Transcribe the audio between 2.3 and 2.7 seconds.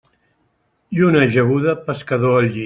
al llit.